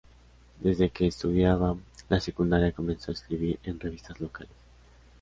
Desde 0.61 0.89
que 0.89 1.05
estudiaba 1.05 1.75
la 2.09 2.19
secundaria 2.19 2.71
comenzó 2.71 3.11
a 3.11 3.13
escribir 3.13 3.59
en 3.63 3.79
revistas 3.79 4.19
locales. 4.19 4.49